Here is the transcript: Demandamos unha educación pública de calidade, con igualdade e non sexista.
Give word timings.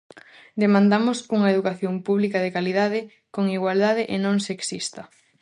Demandamos 0.63 1.17
unha 1.37 1.51
educación 1.55 1.93
pública 2.07 2.37
de 2.41 2.53
calidade, 2.57 2.99
con 3.35 3.43
igualdade 3.57 4.03
e 4.13 4.17
non 4.25 4.35
sexista. 4.49 5.01